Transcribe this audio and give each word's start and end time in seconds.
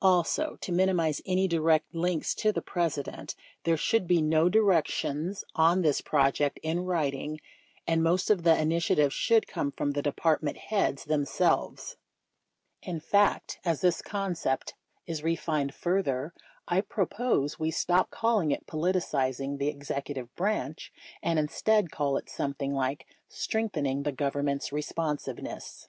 Also, 0.00 0.56
to 0.60 0.70
minimize 0.70 1.20
any 1.26 1.48
direct 1.48 1.92
links 1.92 2.32
to 2.32 2.52
the 2.52 2.62
President, 2.62 3.34
there 3.64 3.76
should 3.76 4.06
be 4.06 4.22
no 4.22 4.48
directions 4.48 5.42
on 5.56 5.82
this 5.82 6.00
project 6.00 6.60
in 6.62 6.84
writing, 6.84 7.40
and 7.84 8.00
most 8.00 8.30
of 8.30 8.44
the 8.44 8.56
initiative 8.56 9.12
should 9.12 9.48
come 9.48 9.72
from 9.72 9.90
the 9.90 10.00
Department 10.00 10.56
Heads 10.56 11.06
them 11.06 11.24
selves. 11.24 11.96
(In 12.80 13.00
fact, 13.00 13.58
as 13.64 13.80
this 13.80 14.00
concept 14.00 14.74
is 15.04 15.24
refined 15.24 15.74
further, 15.74 16.32
I 16.68 16.80
propose 16.82 17.58
we 17.58 17.72
stop 17.72 18.08
calling 18.08 18.52
it 18.52 18.68
"politicizing 18.68 19.58
the 19.58 19.66
Executive 19.66 20.32
Branch," 20.36 20.92
and 21.24 21.40
instead 21.40 21.90
call 21.90 22.16
it 22.18 22.30
something 22.30 22.72
like 22.72 23.04
strengthening 23.28 24.04
the 24.04 24.12
Government's 24.12 24.70
responsiveness.) 24.72 25.88